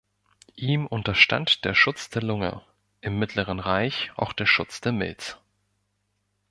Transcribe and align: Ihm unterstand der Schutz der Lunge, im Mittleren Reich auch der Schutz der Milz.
Ihm 0.55 0.87
unterstand 0.87 1.63
der 1.63 1.75
Schutz 1.75 2.09
der 2.09 2.23
Lunge, 2.23 2.63
im 3.01 3.19
Mittleren 3.19 3.59
Reich 3.59 4.11
auch 4.15 4.33
der 4.33 4.47
Schutz 4.47 4.81
der 4.81 4.93
Milz. 4.93 5.37